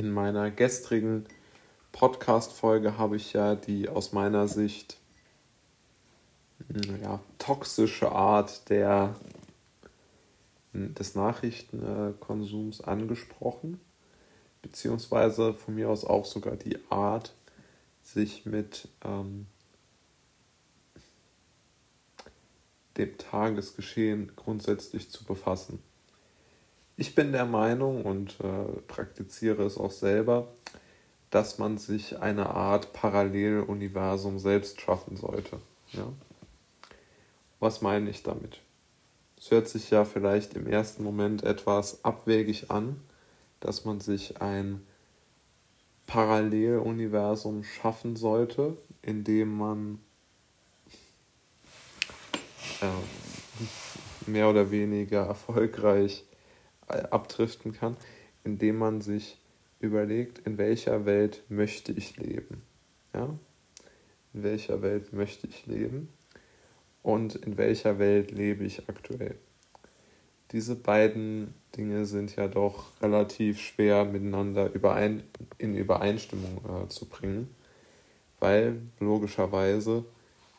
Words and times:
In 0.00 0.12
meiner 0.12 0.50
gestrigen 0.50 1.26
Podcast-Folge 1.92 2.96
habe 2.96 3.16
ich 3.16 3.34
ja 3.34 3.54
die 3.54 3.90
aus 3.90 4.12
meiner 4.12 4.48
Sicht 4.48 4.96
hm, 6.72 7.02
ja, 7.02 7.20
toxische 7.36 8.10
Art 8.10 8.70
der, 8.70 9.14
hm, 10.72 10.94
des 10.94 11.14
Nachrichtenkonsums 11.16 12.80
angesprochen, 12.80 13.78
beziehungsweise 14.62 15.52
von 15.52 15.74
mir 15.74 15.90
aus 15.90 16.06
auch 16.06 16.24
sogar 16.24 16.56
die 16.56 16.78
Art, 16.88 17.34
sich 18.02 18.46
mit 18.46 18.88
ähm, 19.04 19.48
dem 22.96 23.18
Tagesgeschehen 23.18 24.32
grundsätzlich 24.34 25.10
zu 25.10 25.26
befassen. 25.26 25.82
Ich 27.00 27.14
bin 27.14 27.32
der 27.32 27.46
Meinung 27.46 28.04
und 28.04 28.36
äh, 28.40 28.78
praktiziere 28.86 29.62
es 29.62 29.78
auch 29.78 29.90
selber, 29.90 30.48
dass 31.30 31.56
man 31.56 31.78
sich 31.78 32.18
eine 32.18 32.50
Art 32.50 32.92
Paralleluniversum 32.92 34.38
selbst 34.38 34.82
schaffen 34.82 35.16
sollte. 35.16 35.60
Ja? 35.92 36.12
Was 37.58 37.80
meine 37.80 38.10
ich 38.10 38.22
damit? 38.22 38.60
Es 39.38 39.50
hört 39.50 39.66
sich 39.66 39.88
ja 39.88 40.04
vielleicht 40.04 40.52
im 40.52 40.66
ersten 40.66 41.02
Moment 41.02 41.42
etwas 41.42 42.04
abwegig 42.04 42.70
an, 42.70 43.00
dass 43.60 43.86
man 43.86 44.00
sich 44.00 44.42
ein 44.42 44.86
Paralleluniversum 46.06 47.64
schaffen 47.64 48.16
sollte, 48.16 48.76
in 49.00 49.24
dem 49.24 49.56
man 49.56 50.00
äh, 52.82 54.28
mehr 54.30 54.50
oder 54.50 54.70
weniger 54.70 55.24
erfolgreich 55.24 56.26
abdriften 56.90 57.72
kann, 57.72 57.96
indem 58.44 58.78
man 58.78 59.00
sich 59.00 59.38
überlegt, 59.80 60.40
in 60.46 60.58
welcher 60.58 61.06
Welt 61.06 61.42
möchte 61.48 61.92
ich 61.92 62.16
leben. 62.16 62.62
Ja? 63.14 63.34
In 64.34 64.42
welcher 64.42 64.82
Welt 64.82 65.12
möchte 65.12 65.46
ich 65.46 65.66
leben 65.66 66.08
und 67.02 67.34
in 67.34 67.56
welcher 67.56 67.98
Welt 67.98 68.30
lebe 68.30 68.64
ich 68.64 68.88
aktuell. 68.88 69.36
Diese 70.52 70.74
beiden 70.74 71.54
Dinge 71.76 72.06
sind 72.06 72.34
ja 72.36 72.48
doch 72.48 73.00
relativ 73.00 73.60
schwer 73.60 74.04
miteinander 74.04 74.72
überein, 74.72 75.22
in 75.58 75.76
Übereinstimmung 75.76 76.60
äh, 76.68 76.88
zu 76.88 77.06
bringen, 77.06 77.48
weil 78.40 78.82
logischerweise 78.98 80.04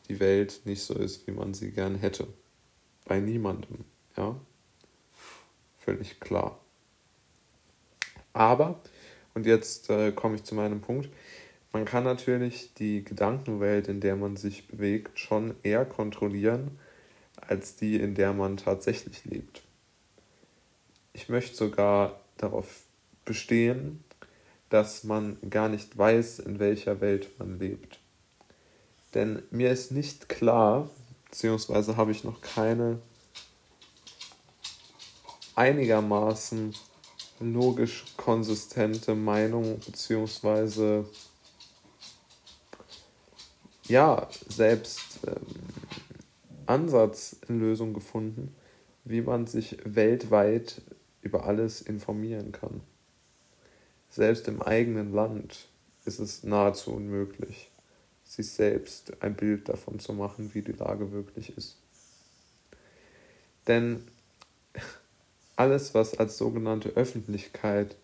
die 0.07 0.19
Welt 0.19 0.61
nicht 0.65 0.81
so 0.81 0.93
ist, 0.93 1.27
wie 1.27 1.31
man 1.31 1.53
sie 1.53 1.71
gern 1.71 1.95
hätte. 1.95 2.27
Bei 3.05 3.19
niemandem, 3.19 3.85
ja. 4.15 4.35
Völlig 5.83 6.19
klar. 6.19 6.59
Aber, 8.33 8.79
und 9.33 9.45
jetzt 9.45 9.89
äh, 9.89 10.11
komme 10.11 10.35
ich 10.35 10.43
zu 10.43 10.55
meinem 10.55 10.81
Punkt, 10.81 11.09
man 11.73 11.85
kann 11.85 12.03
natürlich 12.03 12.73
die 12.73 13.03
Gedankenwelt, 13.03 13.87
in 13.87 14.01
der 14.01 14.15
man 14.15 14.35
sich 14.35 14.67
bewegt, 14.67 15.17
schon 15.17 15.55
eher 15.63 15.85
kontrollieren, 15.85 16.77
als 17.39 17.75
die, 17.75 17.95
in 17.95 18.13
der 18.13 18.33
man 18.33 18.57
tatsächlich 18.57 19.23
lebt. 19.25 19.61
Ich 21.13 21.29
möchte 21.29 21.55
sogar 21.55 22.19
darauf 22.37 22.83
bestehen, 23.25 24.03
dass 24.69 25.03
man 25.03 25.37
gar 25.49 25.69
nicht 25.69 25.97
weiß, 25.97 26.39
in 26.39 26.59
welcher 26.59 27.01
Welt 27.01 27.27
man 27.39 27.59
lebt. 27.59 27.99
Denn 29.13 29.43
mir 29.51 29.71
ist 29.71 29.91
nicht 29.91 30.29
klar, 30.29 30.89
beziehungsweise 31.25 31.97
habe 31.97 32.11
ich 32.11 32.23
noch 32.23 32.41
keine 32.41 32.99
einigermaßen 35.61 36.73
logisch 37.39 38.05
konsistente 38.17 39.13
Meinung, 39.13 39.79
beziehungsweise 39.85 41.05
ja, 43.87 44.27
selbst 44.49 45.19
ähm, 45.27 45.35
Ansatz 46.65 47.35
in 47.47 47.59
Lösung 47.59 47.93
gefunden, 47.93 48.55
wie 49.03 49.21
man 49.21 49.45
sich 49.45 49.77
weltweit 49.83 50.81
über 51.21 51.45
alles 51.45 51.81
informieren 51.81 52.51
kann. 52.51 52.81
Selbst 54.09 54.47
im 54.47 54.63
eigenen 54.63 55.13
Land 55.13 55.67
ist 56.05 56.19
es 56.19 56.43
nahezu 56.43 56.91
unmöglich 56.91 57.69
sich 58.23 58.49
selbst 58.49 59.21
ein 59.21 59.35
Bild 59.35 59.69
davon 59.69 59.99
zu 59.99 60.13
machen, 60.13 60.55
wie 60.55 60.63
die 60.63 60.71
Lage 60.71 61.11
wirklich 61.11 61.55
ist. 61.55 61.77
Denn 63.67 64.07
alles, 65.55 65.93
was 65.93 66.17
als 66.17 66.37
sogenannte 66.37 66.89
Öffentlichkeit 66.89 67.95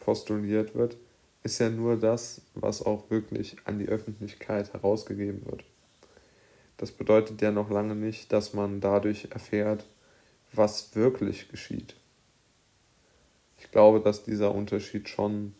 postuliert 0.00 0.74
wird, 0.74 0.96
ist 1.42 1.58
ja 1.60 1.70
nur 1.70 1.96
das, 1.96 2.42
was 2.54 2.82
auch 2.82 3.10
wirklich 3.10 3.56
an 3.64 3.78
die 3.78 3.88
Öffentlichkeit 3.88 4.72
herausgegeben 4.72 5.46
wird. 5.46 5.64
Das 6.76 6.92
bedeutet 6.92 7.42
ja 7.42 7.50
noch 7.50 7.70
lange 7.70 7.94
nicht, 7.94 8.32
dass 8.32 8.54
man 8.54 8.80
dadurch 8.80 9.28
erfährt, 9.30 9.84
was 10.52 10.94
wirklich 10.94 11.48
geschieht. 11.48 11.94
Ich 13.58 13.70
glaube, 13.70 14.00
dass 14.00 14.24
dieser 14.24 14.54
Unterschied 14.54 15.08
schon 15.08 15.54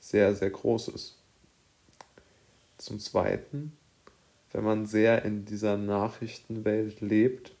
sehr, 0.00 0.34
sehr 0.34 0.50
groß 0.50 0.88
ist. 0.88 1.18
Zum 2.78 2.98
Zweiten, 2.98 3.76
wenn 4.52 4.64
man 4.64 4.86
sehr 4.86 5.24
in 5.24 5.44
dieser 5.44 5.76
Nachrichtenwelt 5.76 7.00
lebt, 7.00 7.54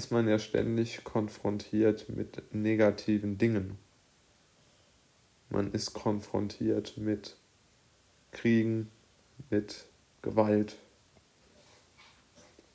ist 0.00 0.10
man 0.10 0.26
ja 0.26 0.38
ständig 0.38 1.04
konfrontiert 1.04 2.08
mit 2.08 2.54
negativen 2.54 3.36
Dingen. 3.36 3.76
Man 5.50 5.72
ist 5.72 5.92
konfrontiert 5.92 6.96
mit 6.96 7.36
Kriegen, 8.32 8.90
mit 9.50 9.84
Gewalt, 10.22 10.78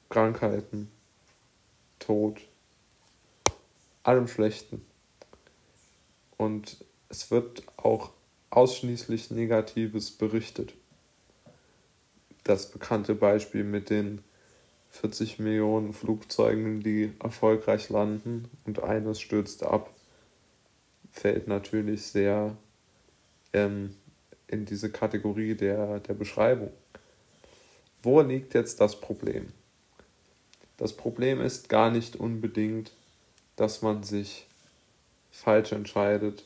Krankheiten, 0.09 0.91
Tod, 1.97 2.41
allem 4.03 4.27
Schlechten. 4.27 4.85
Und 6.37 6.85
es 7.09 7.31
wird 7.31 7.63
auch 7.75 8.11
ausschließlich 8.51 9.31
Negatives 9.31 10.11
berichtet. 10.11 10.75
Das 12.43 12.69
bekannte 12.69 13.15
Beispiel 13.15 13.63
mit 13.63 13.89
den 13.89 14.23
40 14.95 15.39
Millionen 15.39 15.93
Flugzeugen, 15.93 16.81
die 16.81 17.11
erfolgreich 17.19 17.89
landen 17.89 18.49
und 18.65 18.81
eines 18.81 19.19
stürzt 19.19 19.63
ab, 19.63 19.93
fällt 21.11 21.47
natürlich 21.47 22.03
sehr 22.03 22.55
ähm, 23.53 23.95
in 24.47 24.65
diese 24.65 24.91
Kategorie 24.91 25.55
der, 25.55 25.99
der 25.99 26.13
Beschreibung. 26.13 26.71
Wo 28.03 28.21
liegt 28.21 28.53
jetzt 28.53 28.79
das 28.79 28.99
Problem? 29.01 29.51
Das 30.77 30.93
Problem 30.93 31.41
ist 31.41 31.69
gar 31.69 31.91
nicht 31.91 32.15
unbedingt, 32.15 32.91
dass 33.55 33.81
man 33.81 34.03
sich 34.03 34.47
falsch 35.31 35.73
entscheidet 35.73 36.45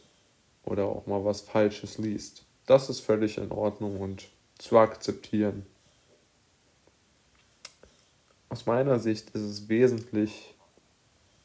oder 0.63 0.85
auch 0.85 1.05
mal 1.05 1.23
was 1.23 1.41
Falsches 1.41 1.97
liest. 1.97 2.43
Das 2.65 2.89
ist 2.89 3.01
völlig 3.01 3.37
in 3.37 3.51
Ordnung 3.51 3.99
und 3.99 4.27
zu 4.57 4.77
akzeptieren. 4.77 5.65
Aus 8.49 8.65
meiner 8.65 8.99
Sicht 8.99 9.29
ist 9.31 9.41
es 9.41 9.69
wesentlich 9.69 10.55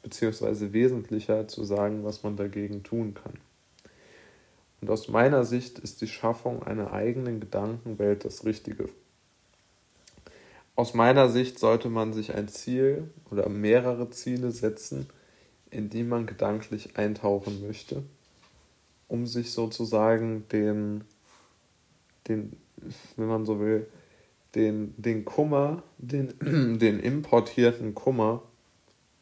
beziehungsweise 0.01 0.73
wesentlicher 0.73 1.47
zu 1.47 1.63
sagen, 1.63 2.03
was 2.03 2.23
man 2.23 2.35
dagegen 2.35 2.83
tun 2.83 3.15
kann. 3.15 3.33
Und 4.81 4.89
aus 4.89 5.07
meiner 5.07 5.45
Sicht 5.45 5.79
ist 5.79 6.01
die 6.01 6.07
Schaffung 6.07 6.61
einer 6.61 6.91
eigenen 6.91 7.39
Gedankenwelt 7.39 8.25
das 8.25 8.45
Richtige. 8.45 8.89
Aus 10.75 10.93
meiner 10.93 11.29
Sicht 11.29 11.57
sollte 11.57 11.89
man 11.89 12.13
sich 12.13 12.35
ein 12.35 12.47
Ziel 12.49 13.09
oder 13.31 13.49
mehrere 13.49 14.09
Ziele 14.11 14.51
setzen, 14.51 15.07
in 15.71 15.89
die 15.89 16.03
man 16.03 16.27
gedanklich 16.27 16.97
eintauchen 16.97 17.65
möchte 17.65 18.03
um 19.07 19.27
sich 19.27 19.51
sozusagen 19.51 20.47
den, 20.49 21.03
den, 22.27 22.57
wenn 23.15 23.27
man 23.27 23.45
so 23.45 23.59
will, 23.59 23.87
den, 24.55 24.93
den 24.97 25.25
Kummer, 25.25 25.83
den, 25.97 26.33
den 26.79 26.99
importierten 26.99 27.93
Kummer 27.93 28.41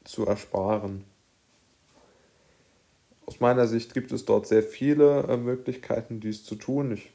zu 0.03 0.25
ersparen. 0.25 1.05
Aus 3.25 3.39
meiner 3.39 3.67
Sicht 3.67 3.93
gibt 3.93 4.11
es 4.11 4.25
dort 4.25 4.47
sehr 4.47 4.63
viele 4.63 5.23
äh, 5.23 5.37
Möglichkeiten, 5.37 6.19
dies 6.19 6.43
zu 6.43 6.55
tun. 6.55 6.91
Ich 6.91 7.11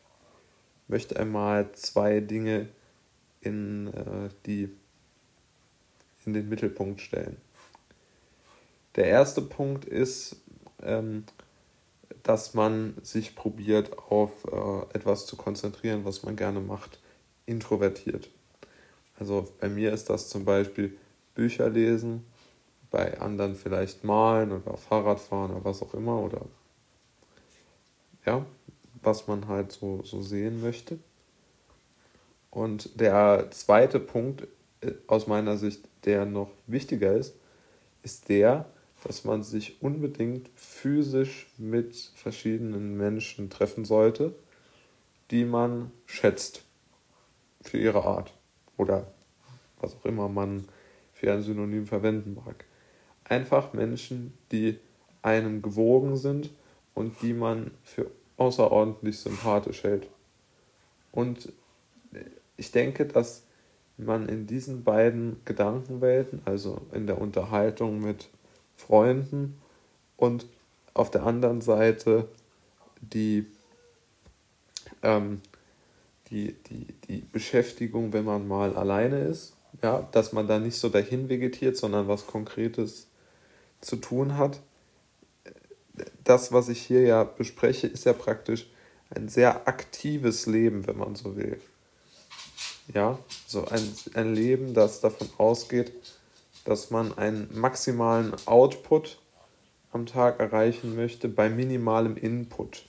möchte 0.88 1.18
einmal 1.18 1.72
zwei 1.72 2.20
Dinge 2.20 2.68
in, 3.40 3.88
äh, 3.88 4.30
die, 4.46 4.70
in 6.24 6.32
den 6.32 6.48
Mittelpunkt 6.48 7.00
stellen. 7.00 7.36
Der 8.96 9.06
erste 9.06 9.42
Punkt 9.42 9.84
ist, 9.84 10.36
ähm, 10.82 11.24
dass 12.22 12.54
man 12.54 12.94
sich 13.02 13.36
probiert, 13.36 13.96
auf 13.98 14.30
äh, 14.44 14.96
etwas 14.96 15.26
zu 15.26 15.36
konzentrieren, 15.36 16.04
was 16.04 16.22
man 16.22 16.36
gerne 16.36 16.60
macht, 16.60 16.98
introvertiert. 17.48 18.30
Also 19.18 19.48
bei 19.60 19.68
mir 19.68 19.92
ist 19.92 20.10
das 20.10 20.28
zum 20.28 20.44
Beispiel 20.44 20.96
Bücher 21.34 21.68
lesen, 21.68 22.24
bei 22.90 23.18
anderen 23.20 23.54
vielleicht 23.54 24.04
malen 24.04 24.52
oder 24.52 24.76
Fahrrad 24.76 25.20
fahren 25.20 25.50
oder 25.50 25.64
was 25.64 25.82
auch 25.82 25.94
immer 25.94 26.20
oder 26.22 26.46
ja, 28.24 28.46
was 29.02 29.26
man 29.26 29.48
halt 29.48 29.72
so, 29.72 30.02
so 30.04 30.22
sehen 30.22 30.60
möchte. 30.60 30.98
Und 32.50 33.00
der 33.00 33.48
zweite 33.50 34.00
Punkt 34.00 34.46
äh, 34.80 34.92
aus 35.06 35.26
meiner 35.26 35.56
Sicht, 35.56 35.84
der 36.04 36.24
noch 36.24 36.50
wichtiger 36.66 37.14
ist, 37.14 37.34
ist 38.02 38.28
der, 38.28 38.66
dass 39.04 39.24
man 39.24 39.42
sich 39.42 39.82
unbedingt 39.82 40.48
physisch 40.56 41.46
mit 41.56 41.94
verschiedenen 42.14 42.96
Menschen 42.96 43.50
treffen 43.50 43.84
sollte, 43.84 44.34
die 45.30 45.44
man 45.44 45.92
schätzt 46.06 46.67
für 47.68 47.78
ihre 47.78 48.04
Art 48.04 48.32
oder 48.76 49.06
was 49.80 49.94
auch 49.94 50.04
immer 50.04 50.28
man 50.28 50.68
für 51.12 51.32
ein 51.32 51.42
Synonym 51.42 51.86
verwenden 51.86 52.34
mag. 52.34 52.64
Einfach 53.24 53.72
Menschen, 53.72 54.34
die 54.52 54.78
einem 55.22 55.62
gewogen 55.62 56.16
sind 56.16 56.50
und 56.94 57.20
die 57.22 57.34
man 57.34 57.72
für 57.82 58.10
außerordentlich 58.36 59.18
sympathisch 59.18 59.82
hält. 59.82 60.08
Und 61.12 61.52
ich 62.56 62.70
denke, 62.70 63.06
dass 63.06 63.44
man 63.96 64.28
in 64.28 64.46
diesen 64.46 64.84
beiden 64.84 65.40
Gedankenwelten, 65.44 66.40
also 66.44 66.82
in 66.92 67.06
der 67.06 67.20
Unterhaltung 67.20 68.00
mit 68.00 68.28
Freunden 68.76 69.60
und 70.16 70.46
auf 70.94 71.10
der 71.10 71.24
anderen 71.24 71.60
Seite 71.60 72.28
die, 73.00 73.46
ähm, 75.02 75.40
die, 76.30 76.54
die, 76.69 76.86
die 77.08 77.19
Beschäftigung, 77.32 78.12
wenn 78.12 78.25
man 78.25 78.46
mal 78.46 78.76
alleine 78.76 79.20
ist, 79.20 79.54
ja, 79.82 80.08
dass 80.12 80.32
man 80.32 80.46
da 80.46 80.58
nicht 80.58 80.76
so 80.76 80.88
dahin 80.88 81.28
vegetiert, 81.28 81.76
sondern 81.76 82.08
was 82.08 82.26
Konkretes 82.26 83.06
zu 83.80 83.96
tun 83.96 84.36
hat. 84.36 84.60
Das, 86.25 86.52
was 86.52 86.69
ich 86.69 86.80
hier 86.80 87.02
ja 87.02 87.25
bespreche, 87.25 87.86
ist 87.86 88.04
ja 88.04 88.12
praktisch 88.12 88.66
ein 89.10 89.28
sehr 89.28 89.66
aktives 89.66 90.46
Leben, 90.46 90.86
wenn 90.86 90.98
man 90.98 91.14
so 91.14 91.36
will. 91.36 91.60
Ja, 92.92 93.19
so 93.46 93.66
ein, 93.66 93.82
ein 94.14 94.34
Leben, 94.34 94.75
das 94.75 95.00
davon 95.00 95.28
ausgeht, 95.38 95.92
dass 96.64 96.90
man 96.90 97.16
einen 97.16 97.48
maximalen 97.58 98.34
Output 98.46 99.19
am 99.92 100.06
Tag 100.06 100.40
erreichen 100.40 100.96
möchte 100.96 101.28
bei 101.28 101.48
minimalem 101.48 102.16
Input. 102.16 102.84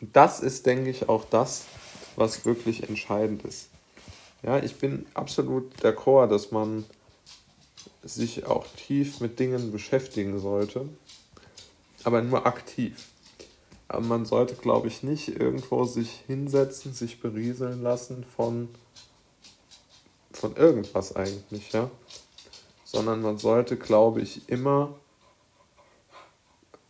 Und 0.00 0.16
das 0.16 0.40
ist, 0.40 0.66
denke 0.66 0.90
ich, 0.90 1.08
auch 1.08 1.24
das, 1.24 1.66
was 2.16 2.44
wirklich 2.44 2.88
entscheidend 2.88 3.44
ist. 3.44 3.68
Ja, 4.42 4.58
ich 4.58 4.76
bin 4.76 5.06
absolut 5.14 5.72
d'accord, 5.82 6.28
dass 6.28 6.50
man 6.50 6.84
sich 8.02 8.46
auch 8.46 8.66
tief 8.76 9.20
mit 9.20 9.38
Dingen 9.38 9.70
beschäftigen 9.70 10.38
sollte, 10.40 10.88
aber 12.04 12.22
nur 12.22 12.46
aktiv. 12.46 13.08
Aber 13.86 14.00
man 14.00 14.24
sollte, 14.24 14.54
glaube 14.54 14.88
ich, 14.88 15.02
nicht 15.02 15.28
irgendwo 15.28 15.84
sich 15.84 16.22
hinsetzen, 16.26 16.92
sich 16.92 17.20
berieseln 17.20 17.82
lassen 17.82 18.24
von, 18.24 18.68
von 20.32 20.56
irgendwas 20.56 21.14
eigentlich, 21.14 21.72
ja. 21.72 21.90
Sondern 22.84 23.22
man 23.22 23.38
sollte, 23.38 23.76
glaube 23.76 24.22
ich, 24.22 24.48
immer 24.48 24.94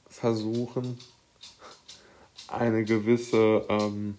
versuchen, 0.08 0.98
eine 2.48 2.84
gewisse 2.84 3.66
ähm, 3.69 4.16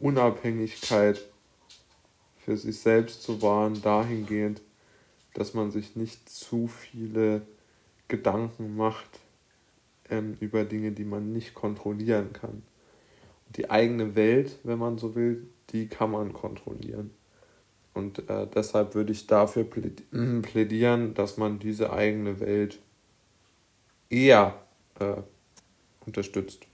Unabhängigkeit 0.00 1.20
für 2.38 2.56
sich 2.56 2.80
selbst 2.80 3.22
zu 3.22 3.42
wahren, 3.42 3.80
dahingehend, 3.82 4.62
dass 5.34 5.54
man 5.54 5.70
sich 5.70 5.94
nicht 5.94 6.28
zu 6.28 6.66
viele 6.68 7.42
Gedanken 8.08 8.76
macht 8.76 9.20
ähm, 10.08 10.36
über 10.40 10.64
Dinge, 10.64 10.92
die 10.92 11.04
man 11.04 11.32
nicht 11.32 11.54
kontrollieren 11.54 12.32
kann. 12.32 12.62
Die 13.56 13.70
eigene 13.70 14.14
Welt, 14.16 14.58
wenn 14.64 14.78
man 14.78 14.98
so 14.98 15.14
will, 15.14 15.46
die 15.70 15.86
kann 15.86 16.10
man 16.10 16.32
kontrollieren. 16.32 17.10
Und 17.94 18.28
äh, 18.28 18.46
deshalb 18.46 18.94
würde 18.94 19.12
ich 19.12 19.26
dafür 19.26 19.64
plädieren, 20.42 21.14
dass 21.14 21.36
man 21.36 21.58
diese 21.58 21.92
eigene 21.92 22.40
Welt 22.40 22.78
eher 24.08 24.60
äh, 24.98 25.16
unterstützt. 26.06 26.66